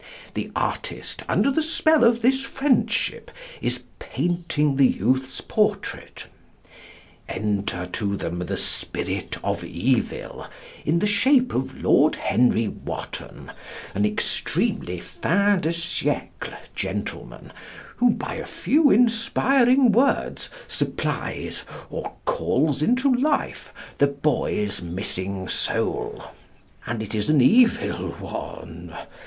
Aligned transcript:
The 0.33 0.51
artist 0.55 1.21
under 1.29 1.51
the 1.51 1.61
spell 1.61 2.03
of 2.03 2.23
this 2.23 2.41
friendship, 2.43 3.29
is 3.61 3.83
painting 3.99 4.75
the 4.77 4.87
youth's 4.87 5.41
portrait. 5.41 6.25
Enter 7.29 7.85
to 7.85 8.17
them 8.17 8.39
the 8.39 8.57
spirit 8.57 9.37
of 9.43 9.63
evil, 9.63 10.47
in 10.83 10.97
the 10.97 11.05
shape 11.05 11.53
of 11.53 11.77
Lord 11.83 12.15
Henry 12.15 12.67
Wotton, 12.67 13.51
an 13.93 14.03
extremely 14.03 14.99
"fin 14.99 15.61
de 15.61 15.69
siècle" 15.69 16.57
gentleman, 16.73 17.53
who, 17.97 18.09
by 18.09 18.33
a 18.33 18.47
few 18.47 18.89
inspiring 18.89 19.91
words, 19.91 20.49
supplies, 20.67 21.63
or 21.91 22.13
calls 22.25 22.81
into 22.81 23.13
life, 23.13 23.71
the 23.99 24.07
boy's 24.07 24.81
missing 24.81 25.47
soul, 25.47 26.23
and 26.87 27.03
it 27.03 27.13
is 27.13 27.29
an 27.29 27.39
evil 27.39 28.13
one. 28.13 28.95